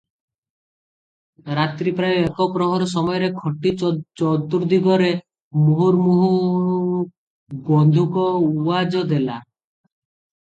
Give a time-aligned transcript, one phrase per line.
[1.57, 3.73] ରାତ୍ରୀ ପ୍ରାୟ ଏକପ୍ରହର ସମୟରେ ଖଟି
[4.21, 5.11] ଚତୁର୍ଦ୍ଦିଗରେ
[5.65, 6.31] ମୁହୁର୍ମୁହୁ
[7.69, 9.37] ବନ୍ଧୁକ ଉଆଜ ଦେଲା।